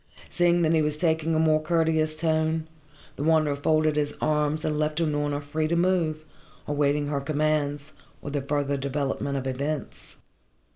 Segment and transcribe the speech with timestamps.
[0.31, 2.67] Seeing that he was taking a more courteous tone,
[3.17, 6.25] the Wanderer folded his arms and left Unorna free to move,
[6.65, 10.15] awaiting her commands, or the further development of events.